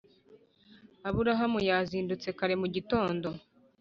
Aburahamu 1.07 1.59
yazindutse 1.69 2.27
kare 2.37 2.55
mu 2.61 2.67
gitondo. 2.75 3.27